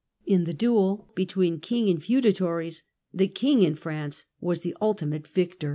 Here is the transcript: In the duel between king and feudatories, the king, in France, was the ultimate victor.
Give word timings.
In 0.25 0.45
the 0.45 0.53
duel 0.55 1.09
between 1.13 1.59
king 1.59 1.87
and 1.87 2.03
feudatories, 2.03 2.83
the 3.13 3.27
king, 3.27 3.61
in 3.61 3.75
France, 3.75 4.25
was 4.39 4.61
the 4.61 4.75
ultimate 4.81 5.27
victor. 5.27 5.69